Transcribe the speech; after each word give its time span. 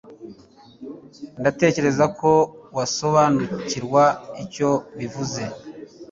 Ndatekereza 1.39 2.05
ko 2.19 2.31
wasobanukirwa 2.77 4.03
icyo 4.43 4.69
bivuze 4.97 5.41